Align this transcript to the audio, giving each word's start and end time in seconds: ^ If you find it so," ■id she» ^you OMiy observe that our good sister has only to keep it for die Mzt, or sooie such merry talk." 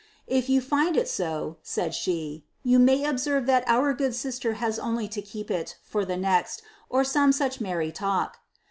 ^ 0.01 0.03
If 0.25 0.49
you 0.49 0.61
find 0.61 0.97
it 0.97 1.07
so," 1.07 1.57
■id 1.63 1.93
she» 1.93 2.43
^you 2.65 2.79
OMiy 2.79 3.07
observe 3.07 3.45
that 3.45 3.63
our 3.67 3.93
good 3.93 4.15
sister 4.15 4.53
has 4.53 4.79
only 4.79 5.07
to 5.07 5.21
keep 5.21 5.51
it 5.51 5.77
for 5.83 6.03
die 6.05 6.15
Mzt, 6.15 6.63
or 6.89 7.03
sooie 7.03 7.31
such 7.35 7.61
merry 7.61 7.91
talk." 7.91 8.39